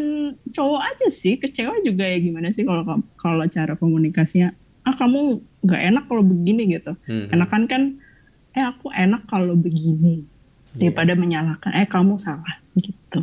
[0.49, 2.81] cowok aja sih, kecewa juga ya gimana sih kalau
[3.13, 6.97] kalau cara komunikasinya ah kamu nggak enak kalau begini gitu.
[7.05, 7.29] Hmm.
[7.29, 7.81] Enakan kan
[8.53, 10.25] eh aku enak kalau begini
[10.73, 10.89] Iya.
[10.89, 13.21] daripada menyalahkan eh kamu salah gitu.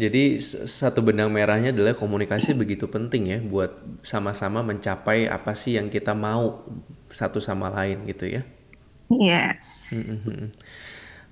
[0.00, 3.68] Jadi satu benang merahnya adalah komunikasi begitu penting ya buat
[4.00, 6.64] sama-sama mencapai apa sih yang kita mau
[7.12, 8.42] satu sama lain gitu ya.
[9.12, 9.92] Yes.
[10.24, 10.56] Mhm.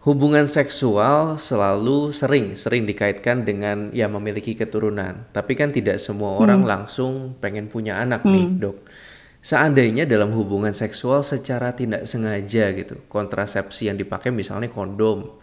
[0.04, 5.26] Hubungan seksual selalu sering sering dikaitkan dengan ya memiliki keturunan.
[5.32, 8.78] Tapi kan tidak semua orang langsung pengen punya anak nih, Dok.
[9.38, 15.38] Seandainya dalam hubungan seksual secara tidak sengaja gitu, kontrasepsi yang dipakai misalnya kondom.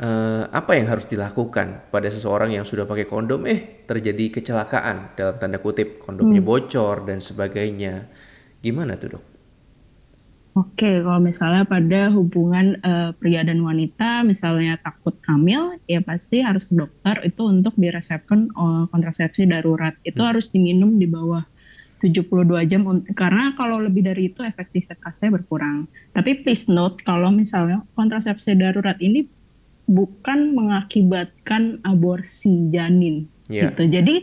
[0.00, 5.36] eh, apa yang harus dilakukan pada seseorang yang sudah pakai kondom eh terjadi kecelakaan dalam
[5.36, 8.08] tanda kutip kondomnya bocor dan sebagainya.
[8.64, 9.24] Gimana tuh, Dok?
[10.52, 16.68] Oke, kalau misalnya pada hubungan eh, pria dan wanita, misalnya takut hamil, ya pasti harus
[16.68, 19.96] ke dokter itu untuk diresepkan eh, kontrasepsi darurat.
[20.04, 21.40] Itu harus diminum di bawah
[22.02, 22.82] 72 jam,
[23.14, 25.86] karena kalau lebih dari itu efektivitasnya berkurang.
[26.10, 29.30] Tapi please note, kalau misalnya kontrasepsi darurat ini
[29.86, 33.30] bukan mengakibatkan aborsi janin.
[33.46, 33.70] Iya.
[33.70, 33.82] Gitu.
[33.86, 34.16] Jadi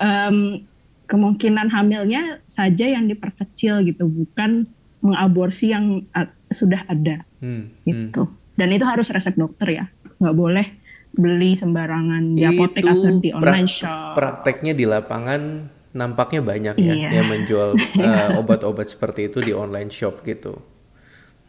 [0.00, 0.64] em,
[1.04, 4.64] kemungkinan hamilnya saja yang diperkecil gitu, bukan
[5.04, 7.84] mengaborsi yang uh, sudah ada Hmm, hmm.
[7.84, 8.22] gitu.
[8.56, 9.84] Dan itu harus resep dokter ya,
[10.16, 10.66] nggak boleh
[11.14, 14.16] beli sembarangan di apotek atau di online shop.
[14.16, 17.08] Prakteknya di lapangan nampaknya banyak ya Iya.
[17.22, 20.58] yang menjual eh, obat-obat seperti itu di online shop gitu.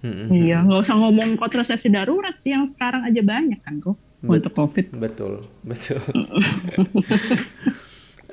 [0.06, 0.46] Hmm, hmm.
[0.46, 4.94] Iya, nggak usah ngomong kontrasepsi darurat sih yang sekarang aja banyak kan kok untuk COVID.
[4.94, 6.00] Betul, betul.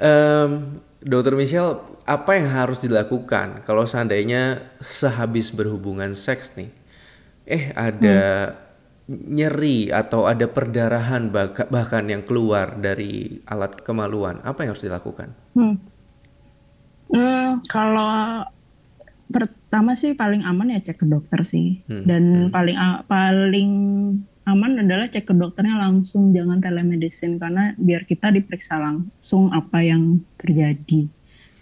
[0.02, 6.70] Em, Dokter Michelle, apa yang harus dilakukan kalau seandainya sehabis berhubungan seks nih,
[7.46, 8.50] eh ada
[9.06, 9.30] hmm.
[9.30, 11.30] nyeri atau ada perdarahan
[11.70, 15.30] bahkan yang keluar dari alat kemaluan, apa yang harus dilakukan?
[15.54, 15.91] Hmm.
[17.12, 18.48] Hmm, kalau
[19.28, 22.04] pertama sih paling aman ya cek ke dokter sih, hmm.
[22.08, 22.50] dan hmm.
[22.52, 23.70] paling paling
[24.48, 30.24] aman adalah cek ke dokternya langsung jangan telemedicine karena biar kita diperiksa langsung apa yang
[30.40, 31.06] terjadi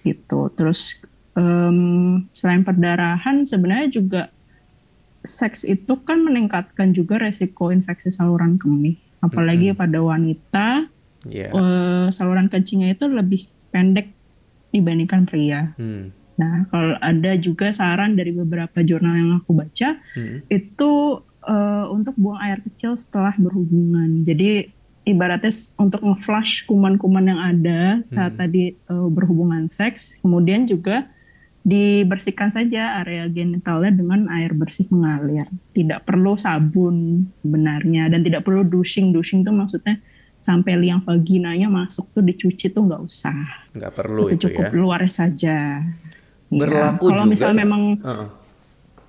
[0.06, 0.40] gitu.
[0.54, 1.02] Terus
[1.34, 4.22] um, selain perdarahan sebenarnya juga
[5.20, 9.78] seks itu kan meningkatkan juga resiko infeksi saluran kemih, apalagi -hmm.
[9.78, 10.66] pada wanita
[11.28, 11.50] yeah.
[11.52, 11.58] Iya.
[11.58, 14.19] uh, saluran kencingnya itu lebih pendek
[14.70, 15.74] dibandingkan pria.
[15.76, 16.14] Hmm.
[16.40, 20.48] Nah, kalau ada juga saran dari beberapa jurnal yang aku baca, hmm.
[20.48, 24.24] itu uh, untuk buang air kecil setelah berhubungan.
[24.24, 24.72] Jadi
[25.04, 28.40] ibaratnya untuk nge-flush kuman-kuman yang ada saat hmm.
[28.40, 31.12] tadi uh, berhubungan seks, kemudian juga
[31.60, 35.44] dibersihkan saja area genitalnya dengan air bersih mengalir.
[35.76, 39.12] Tidak perlu sabun sebenarnya dan tidak perlu douching.
[39.12, 40.00] Douching itu maksudnya
[40.40, 43.68] sampai liang vaginanya masuk tuh dicuci tuh nggak usah.
[43.76, 44.74] Nggak perlu itu, itu cukup ya.
[44.74, 45.84] luar saja.
[46.48, 47.10] Berlaku ya.
[47.14, 48.28] Kalau misalnya memang uh.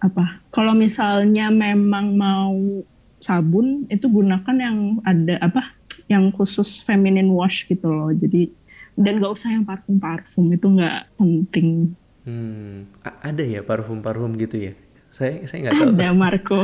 [0.04, 0.26] apa?
[0.52, 2.84] Kalau misalnya memang mau
[3.24, 5.72] sabun itu gunakan yang ada apa?
[6.12, 8.12] Yang khusus feminine wash gitu loh.
[8.12, 8.52] Jadi
[9.00, 11.96] dan nggak usah yang parfum parfum itu nggak penting.
[12.22, 14.74] Hmm, ada ya parfum-parfum gitu ya?
[15.16, 15.90] Saya saya nggak tahu.
[15.96, 16.62] Ada Marco.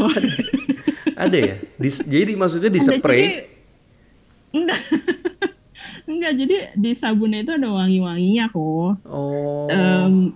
[1.24, 1.56] ada ya?
[1.80, 3.57] Di, jadi maksudnya di spray?
[4.64, 4.82] Enggak.
[6.10, 8.94] enggak, jadi di sabunnya itu ada wangi-wanginya kok.
[9.06, 9.68] Oh.
[9.70, 10.34] Um,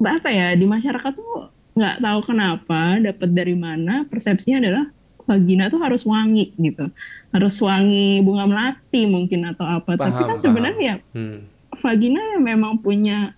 [0.00, 4.84] apa ya di masyarakat tuh nggak tahu kenapa dapat dari mana persepsinya adalah
[5.28, 6.88] vagina tuh harus wangi gitu
[7.30, 11.38] harus wangi bunga melati mungkin atau apa paham, tapi kan sebenarnya hmm.
[11.78, 13.36] vagina memang punya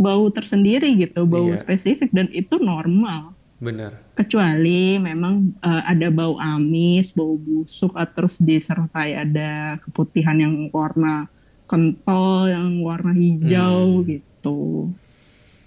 [0.00, 1.58] bau tersendiri gitu bau iya.
[1.58, 3.33] spesifik dan itu normal
[3.64, 10.68] benar kecuali memang uh, ada bau amis bau busuk atau terus disertai ada keputihan yang
[10.68, 11.26] warna
[11.64, 14.06] kental yang warna hijau hmm.
[14.06, 14.60] gitu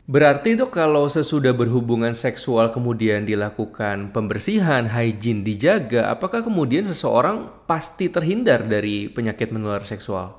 [0.07, 8.07] Berarti itu kalau sesudah berhubungan seksual kemudian dilakukan pembersihan, hygiene dijaga, apakah kemudian seseorang pasti
[8.07, 10.31] terhindar dari penyakit menular seksual?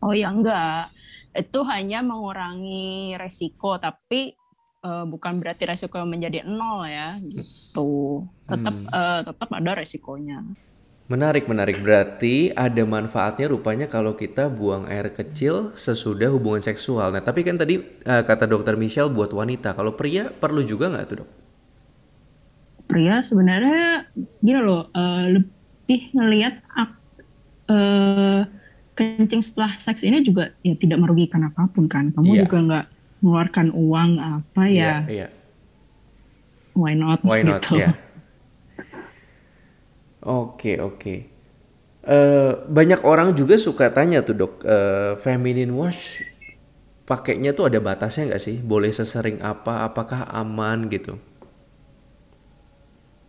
[0.00, 0.88] Oh ya enggak,
[1.36, 4.32] itu hanya mengurangi resiko, tapi
[4.86, 8.22] uh, bukan berarti resiko menjadi nol ya, gitu.
[8.46, 8.94] Tetap hmm.
[8.94, 10.46] uh, tetap ada resikonya.
[11.06, 11.78] Menarik, menarik.
[11.78, 17.14] Berarti ada manfaatnya rupanya kalau kita buang air kecil sesudah hubungan seksual.
[17.14, 19.74] Nah, tapi kan tadi uh, kata dokter Michelle buat wanita.
[19.74, 21.30] Kalau pria perlu juga nggak tuh dok?
[22.86, 24.10] Pria sebenarnya
[24.42, 26.54] gini loh, uh, lebih ngelihat
[27.70, 28.42] uh,
[28.98, 32.10] kencing setelah seks ini juga ya tidak merugikan apa pun kan.
[32.10, 32.42] Kamu yeah.
[32.46, 32.86] juga nggak
[33.20, 35.06] mengeluarkan uang apa ya.
[35.06, 35.30] Yeah, yeah.
[36.76, 37.24] Why not?
[37.24, 37.64] Why not?
[37.64, 37.80] Gitu.
[37.80, 37.96] Yeah
[40.26, 41.14] Oke oke.
[42.02, 46.22] Uh, banyak orang juga suka tanya tuh dok, uh, feminine wash
[47.06, 48.58] pakainya tuh ada batasnya nggak sih?
[48.58, 49.86] Boleh sesering apa?
[49.86, 51.22] Apakah aman gitu?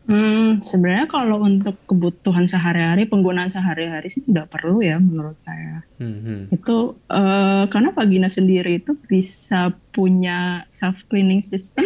[0.07, 5.83] Hmm, sebenarnya kalau untuk kebutuhan sehari-hari, penggunaan sehari-hari sih tidak perlu ya menurut saya.
[5.99, 6.41] Hmm, hmm.
[6.55, 11.83] Itu uh, karena vagina sendiri itu bisa punya self cleaning system,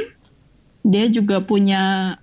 [0.85, 2.15] dia juga punya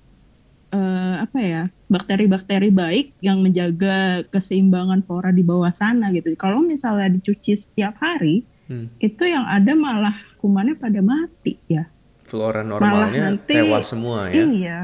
[0.70, 6.30] uh, apa ya bakteri-bakteri baik yang menjaga keseimbangan flora di bawah sana gitu.
[6.38, 9.02] Kalau misalnya dicuci setiap hari, hmm.
[9.02, 11.90] itu yang ada malah kumannya pada mati ya.
[12.22, 14.46] Flora normalnya nanti, tewas semua ya.
[14.46, 14.80] Iya,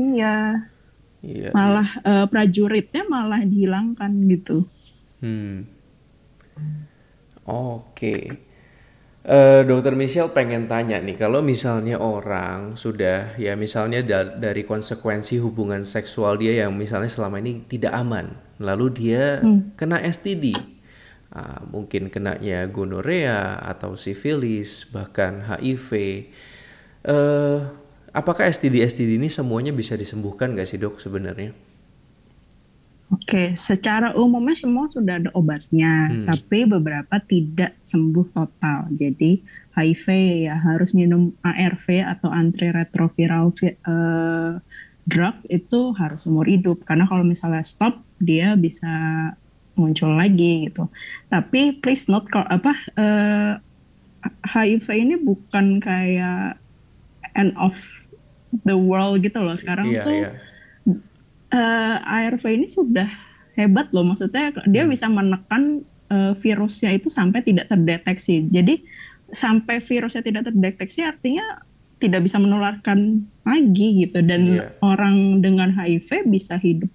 [0.00, 0.36] iya.
[1.20, 1.52] Iya.
[1.52, 4.64] Malah uh, prajuritnya malah dihilangkan gitu.
[5.20, 5.68] Hmm.
[7.44, 7.84] Oke.
[7.92, 8.22] Okay.
[9.20, 15.36] Uh, Dokter Michelle pengen tanya nih, kalau misalnya orang sudah ya misalnya da dari konsekuensi
[15.44, 19.76] hubungan seksual dia yang misalnya selama ini tidak aman, lalu dia hmm.
[19.76, 27.58] kena STD, uh, ah, mungkin kenanya gonorea atau sifilis bahkan HIV, uh, eh,
[28.10, 31.54] apakah STD STD ini semuanya bisa disembuhkan gak sih dok sebenarnya?
[33.10, 36.30] Oke, secara umumnya semua sudah ada obatnya, hmm.
[36.30, 38.86] tapi beberapa tidak sembuh total.
[38.94, 39.42] Jadi
[39.74, 40.06] HIV
[40.46, 44.62] ya harus minum ARV atau antiretroviral uh,
[45.02, 46.86] drug itu harus umur hidup.
[46.86, 48.86] Karena kalau misalnya stop, dia bisa
[49.74, 50.86] muncul lagi gitu.
[51.26, 53.52] Tapi please note kalau apa uh,
[54.22, 56.62] eh, HIV ini bukan kayak
[57.34, 57.99] end of
[58.66, 59.54] the world gitu loh.
[59.54, 60.34] Sekarang yeah, tuh yeah
[61.54, 63.08] uh, ARV ini sudah
[63.58, 64.92] hebat loh maksudnya dia hmm.
[64.94, 68.80] bisa menekan uh, virusnya itu sampai tidak terdeteksi jadi
[69.30, 71.62] sampai virusnya tidak terdeteksi artinya
[72.00, 74.72] tidak bisa menularkan lagi gitu dan yeah.
[74.80, 76.88] orang dengan HIV bisa hidup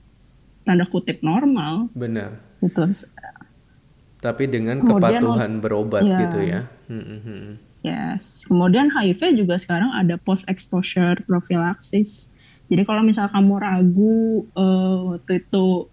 [0.66, 1.94] tanda kutip normal.
[1.94, 2.42] Benar.
[2.58, 3.06] Gitu.
[4.18, 6.20] Tapi dengan Kemudian, kepatuhan berobat yeah.
[6.26, 6.62] gitu ya.
[6.90, 7.54] Hmm, hmm, hmm.
[7.86, 8.50] Yes.
[8.50, 12.34] Kemudian HIV juga sekarang ada post exposure prophylaxis.
[12.66, 15.86] Jadi kalau misal kamu ragu uh, waktu itu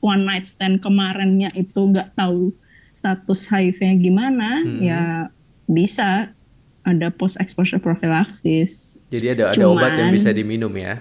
[0.00, 2.56] one night stand kemarinnya itu nggak tahu
[2.88, 4.80] status HIV-nya gimana, hmm.
[4.80, 5.02] ya
[5.68, 6.32] bisa
[6.84, 9.04] ada post exposure prophylaxis.
[9.12, 11.00] Jadi ada ada obat yang bisa diminum ya?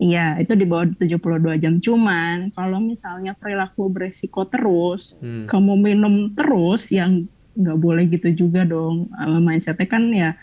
[0.00, 1.76] Iya, itu di bawah 72 jam.
[1.76, 5.44] Cuman kalau misalnya perilaku beresiko terus, hmm.
[5.44, 9.10] kamu minum terus yang nggak boleh gitu juga dong.
[9.14, 10.38] Uh, mindsetnya kan ya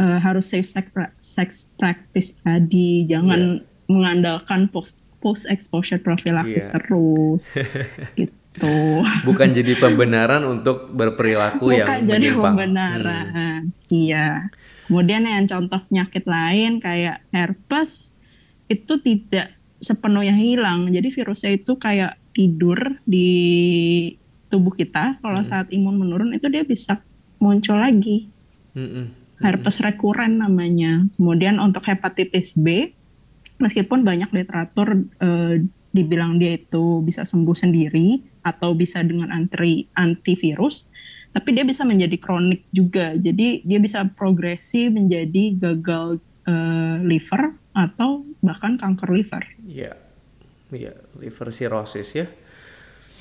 [0.00, 3.04] uh, harus safe sex, pra sex practice tadi.
[3.08, 3.86] Jangan yeah.
[3.90, 6.72] mengandalkan post post exposure prophylaxis yeah.
[6.76, 7.44] terus.
[8.50, 9.06] Gitu.
[9.30, 13.26] Bukan jadi pembenaran untuk berperilaku bukan yang bukan jadi pembenaran.
[13.30, 13.60] Hmm.
[13.86, 14.50] iya.
[14.90, 18.18] Kemudian yang contoh penyakit lain kayak herpes
[18.66, 20.90] itu tidak sepenuhnya hilang.
[20.90, 23.30] Jadi virusnya itu kayak tidur di
[24.50, 25.48] tubuh kita kalau hmm.
[25.48, 27.00] saat imun menurun itu dia bisa
[27.38, 28.28] muncul lagi.
[28.74, 28.90] Hmm.
[28.90, 29.06] Hmm.
[29.40, 31.08] Herpes rekuren namanya.
[31.16, 32.92] Kemudian untuk hepatitis B,
[33.56, 40.92] meskipun banyak literatur eh, dibilang dia itu bisa sembuh sendiri atau bisa dengan anti antivirus,
[41.32, 43.16] tapi dia bisa menjadi kronik juga.
[43.16, 49.56] Jadi dia bisa progresi menjadi gagal eh, liver atau bahkan kanker liver.
[49.64, 49.96] Iya,
[50.68, 52.28] iya liver cirrhosis ya.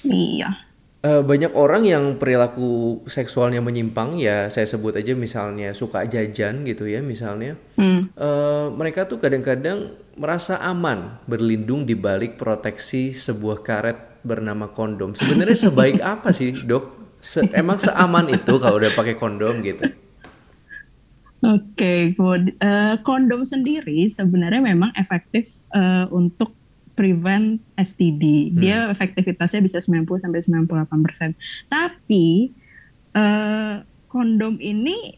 [0.04, 0.69] Iya
[1.04, 6.90] uh, banyak orang yang perilaku seksualnya menyimpang ya saya sebut aja misalnya suka jajan gitu
[6.90, 7.56] ya misalnya.
[7.80, 8.12] Hmm.
[8.20, 15.16] uh, mereka tuh kadang-kadang merasa aman berlindung di balik proteksi sebuah karet bernama kondom.
[15.16, 17.00] Sebenarnya sebaik apa sih dok?
[17.20, 19.92] Se emang seaman itu kalau udah pakai kondom gitu?
[21.40, 26.59] Oke, okay, uh, eh, kondom sendiri sebenarnya memang efektif uh, untuk
[27.00, 28.52] prevent STD.
[28.52, 28.60] Hmm.
[28.60, 31.32] Dia efektivitasnya bisa 90 sampai 98 persen.
[31.72, 32.52] Tapi
[33.16, 33.80] uh,
[34.12, 35.16] kondom ini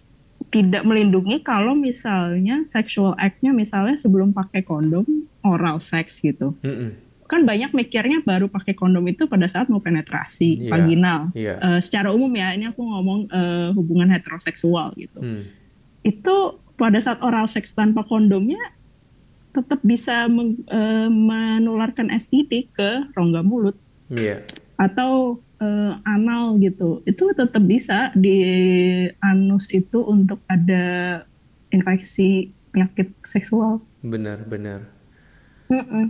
[0.54, 5.10] tidak melindungi kalau misalnya sexual act-nya misalnya sebelum pakai kondom
[5.42, 6.54] oral sex gitu.
[6.62, 6.94] Hmm.
[7.26, 10.70] Kan banyak mikirnya baru pakai kondom itu pada saat mau penetrasi yeah.
[10.70, 11.22] vaginal.
[11.34, 11.58] Yeah.
[11.58, 15.18] Uh, secara umum ya, ini aku ngomong uh, hubungan heteroseksual gitu.
[15.18, 15.50] Hmm.
[16.06, 18.60] Itu pada saat oral sex tanpa kondomnya
[19.52, 23.76] tetap bisa men, uh, menularkan STD ke rongga mulut
[24.08, 24.42] yeah.
[24.80, 28.40] atau uh, anal gitu itu tetap bisa di
[29.22, 31.22] anus itu untuk ada
[31.70, 34.88] infeksi penyakit seksual benar benar
[35.70, 36.06] mm -mm.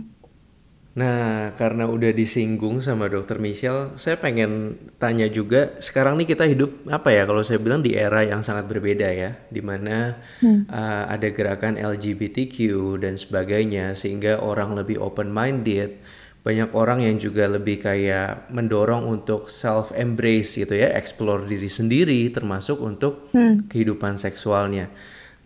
[0.92, 6.84] Nah, karena udah disinggung sama dokter Michelle, saya pengen tanya juga, sekarang nih kita hidup
[6.92, 10.68] apa ya kalau saya bilang di era yang sangat berbeda ya, di mana hmm.
[10.68, 12.56] uh, ada gerakan LGBTQ
[13.00, 15.96] dan sebagainya, sehingga orang lebih open minded,
[16.44, 22.28] banyak orang yang juga lebih kayak mendorong untuk self embrace gitu ya, explore diri sendiri,
[22.28, 23.72] termasuk untuk hmm.
[23.72, 24.92] kehidupan seksualnya.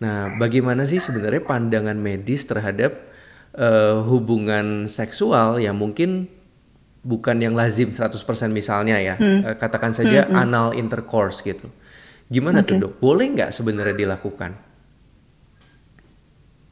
[0.03, 3.06] Nah, bagaimana sih sebenarnya pandangan medis terhadap
[3.57, 6.29] uh, hubungan seksual yang mungkin
[7.01, 8.13] bukan yang lazim 100%
[8.53, 9.15] misalnya ya.
[9.17, 9.43] Hmm.
[9.43, 10.43] Uh, katakan saja hmm, hmm.
[10.45, 11.67] anal intercourse gitu.
[12.29, 12.77] Gimana okay.
[12.77, 12.93] tuh dok?
[13.01, 14.51] Boleh nggak sebenarnya dilakukan?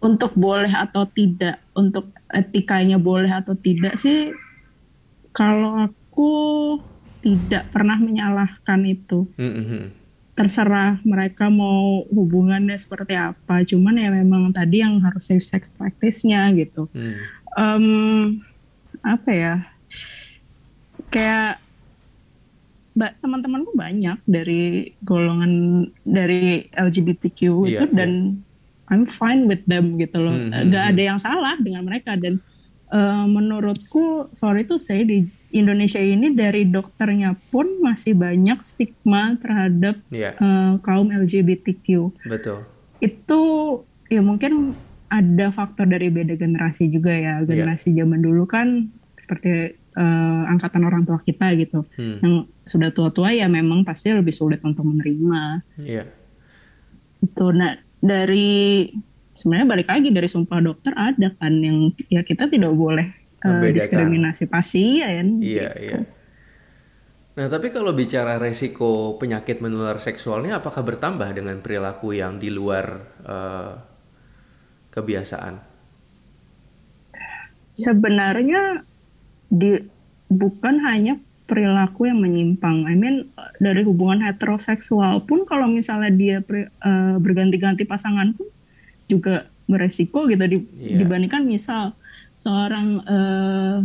[0.05, 4.29] Untuk boleh atau tidak, untuk etikanya boleh atau tidak sih,
[5.33, 6.31] kalau aku
[7.25, 9.25] tidak pernah menyalahkan itu.
[9.33, 10.04] Hmm, hmm, hmm
[10.35, 16.51] terserah mereka mau hubungannya seperti apa cuman ya memang tadi yang harus safe sex practice-nya
[16.59, 17.15] gitu hmm.
[17.55, 17.85] um,
[18.99, 19.55] apa ya
[21.07, 21.63] kayak
[22.95, 28.91] teman-temanku banyak dari golongan dari LGBTQ yeah, itu dan yeah.
[28.91, 30.91] I'm fine with them gitu loh hmm, hmm, gak hmm.
[30.95, 32.43] ada yang salah dengan mereka dan
[32.91, 40.03] uh, menurutku sorry tuh saya di Indonesia ini dari dokternya pun masih banyak stigma terhadap
[40.11, 40.35] yeah.
[40.35, 40.43] Iya.
[40.43, 42.11] uh, kaum LGBTQ.
[42.27, 42.67] Betul.
[42.99, 43.41] Itu
[44.11, 44.75] ya mungkin
[45.07, 47.39] ada faktor dari beda generasi juga ya.
[47.39, 47.47] Iya.
[47.47, 48.03] Generasi yeah.
[48.03, 52.19] zaman dulu kan seperti uh, angkatan orang tua kita gitu, hmm.
[52.19, 52.35] yang
[52.67, 55.63] sudah tua-tua ya memang pasti lebih sulit untuk menerima.
[55.79, 56.03] Iya.
[56.03, 56.07] Yeah.
[57.23, 58.91] Itu nah dari
[59.35, 63.11] sebenarnya balik lagi dari sumpah dokter ada kan yang ya kita tidak boleh
[63.43, 65.43] uh, diskriminasi pasien.
[65.43, 65.83] Iya, gitu.
[65.83, 65.99] iya.
[67.35, 73.03] Nah, tapi kalau bicara resiko penyakit menular seksualnya, apakah bertambah dengan perilaku yang di luar
[73.27, 73.75] uh,
[74.95, 75.59] kebiasaan?
[77.75, 78.87] Sebenarnya
[79.51, 79.75] di
[80.31, 82.87] bukan hanya perilaku yang menyimpang.
[82.87, 88.47] I mean dari hubungan heteroseksual pun kalau misalnya dia uh, berganti-ganti pasangan pun
[89.05, 91.01] juga beresiko gitu di, yeah.
[91.01, 91.97] dibandingkan misal
[92.37, 93.79] seorang uh,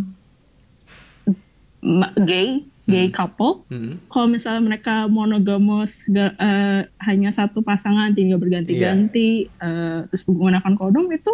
[2.29, 3.15] gay gay hmm.
[3.15, 4.11] couple hmm.
[4.11, 9.65] kalau misalnya mereka monogamous uh, hanya satu pasangan tinggal berganti-ganti yeah.
[9.65, 11.33] uh, terus menggunakan kondom itu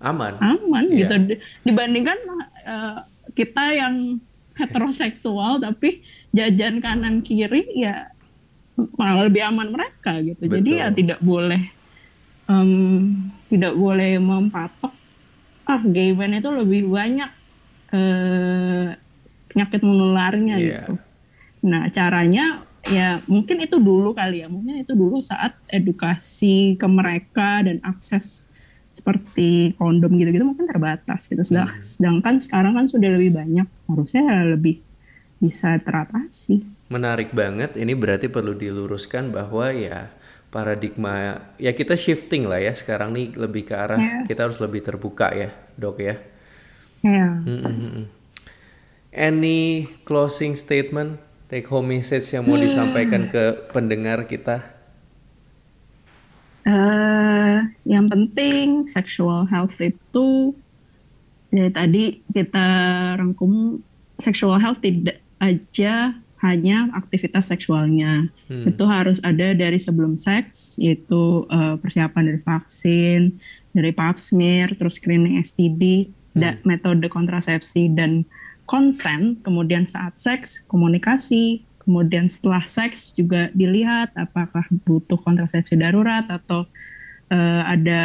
[0.00, 1.06] aman aman yeah.
[1.06, 2.18] gitu dibandingkan
[2.66, 3.04] uh,
[3.36, 4.18] kita yang
[4.54, 8.10] heteroseksual tapi jajan kanan kiri ya
[8.98, 10.54] malah lebih aman mereka gitu Betul.
[10.62, 11.62] jadi ya tidak boleh
[12.48, 14.92] um, tidak boleh mempatok
[15.64, 17.30] ah gay man itu lebih banyak
[17.92, 18.92] uh,
[19.48, 20.66] penyakit menularnya yeah.
[20.84, 20.92] gitu.
[21.64, 27.64] Nah caranya ya mungkin itu dulu kali ya, mungkin itu dulu saat edukasi ke mereka
[27.64, 28.52] dan akses
[28.94, 31.42] seperti kondom gitu-gitu mungkin terbatas gitu.
[31.42, 31.80] Sedang, hmm.
[31.80, 34.84] Sedangkan sekarang kan sudah lebih banyak, harusnya lebih
[35.40, 36.62] bisa teratasi.
[36.92, 37.74] Menarik banget.
[37.74, 40.12] Ini berarti perlu diluruskan bahwa ya
[40.54, 44.30] paradigma ya kita shifting lah ya sekarang nih lebih ke arah yes.
[44.30, 46.14] kita harus lebih terbuka ya dok ya.
[47.02, 47.42] Yeah.
[47.42, 48.04] Mm -hmm.
[49.14, 51.18] Any closing statement,
[51.50, 54.62] take home message yang mau disampaikan ke pendengar kita?
[56.64, 60.56] Uh, yang penting sexual health itu
[61.52, 62.66] dari tadi kita
[63.20, 63.78] rangkum
[64.18, 68.28] sexual health tidak aja hanya aktivitas seksualnya.
[68.46, 68.68] Hmm.
[68.68, 73.20] Itu harus ada dari sebelum seks, yaitu uh, persiapan dari vaksin,
[73.72, 76.38] dari pap smear, terus screening STD, hmm.
[76.38, 78.28] da, metode kontrasepsi dan
[78.68, 86.64] konsen, kemudian saat seks, komunikasi, kemudian setelah seks juga dilihat apakah butuh kontrasepsi darurat atau
[87.28, 88.02] uh, ada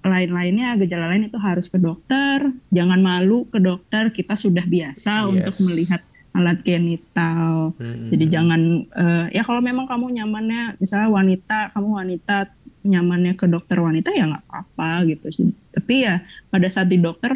[0.00, 5.28] lain-lainnya gejala lain itu harus ke dokter jangan malu ke dokter kita sudah biasa yes.
[5.28, 6.00] untuk melihat
[6.30, 7.74] alat genital.
[7.74, 8.08] Hmm.
[8.10, 8.60] Jadi jangan
[8.94, 12.36] uh, ya kalau memang kamu nyamannya misalnya wanita, kamu wanita
[12.80, 15.50] nyamannya ke dokter wanita ya nggak apa-apa gitu sih.
[15.74, 17.34] Tapi ya pada saat di dokter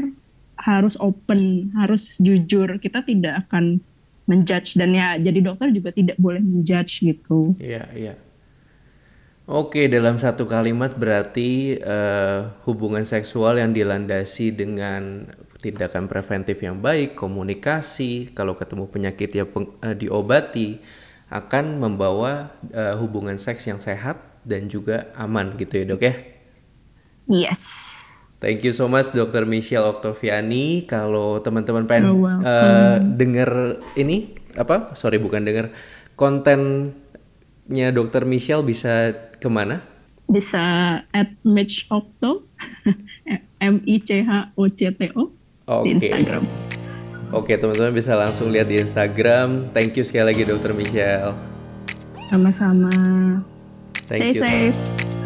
[0.59, 2.79] harus open, harus jujur.
[2.79, 3.83] Kita tidak akan
[4.25, 7.53] menjudge dan ya jadi dokter juga tidak boleh menjudge gitu.
[7.61, 8.15] Iya, iya.
[9.45, 15.29] Oke, dalam satu kalimat berarti uh, hubungan seksual yang dilandasi dengan
[15.65, 20.85] tindakan preventif yang baik, komunikasi, kalau ketemu penyakit ya peng, uh, diobati
[21.33, 26.15] akan membawa uh, hubungan seks yang sehat dan juga aman gitu ya dok ya?
[27.25, 27.62] Yes.
[28.45, 29.49] Thank you so much Dr.
[29.49, 30.85] Michelle Octaviani.
[30.85, 34.93] Kalau teman-teman pengen uh, denger ini apa?
[34.93, 35.73] Sorry bukan denger
[36.12, 38.29] kontennya Dr.
[38.29, 39.81] Michelle bisa ke mana?
[40.29, 40.61] Bisa
[41.09, 42.45] at Mitch Octo,
[43.65, 45.33] M I C H O C T O
[45.67, 45.85] okay.
[45.85, 46.43] di Instagram.
[47.35, 49.75] Oke, okay, teman-teman bisa langsung lihat di Instagram.
[49.75, 51.35] Thank you sekali lagi Dokter Michelle.
[52.31, 52.93] Sama-sama.
[54.07, 54.39] Stay you.
[54.39, 55.24] safe.